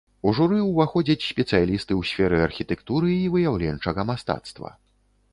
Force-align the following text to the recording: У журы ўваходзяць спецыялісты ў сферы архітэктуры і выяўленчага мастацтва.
У 0.29 0.31
журы 0.37 0.55
ўваходзяць 0.67 1.23
спецыялісты 1.31 1.93
ў 1.99 2.09
сферы 2.11 2.39
архітэктуры 2.47 3.11
і 3.17 3.27
выяўленчага 3.35 4.07
мастацтва. 4.11 4.73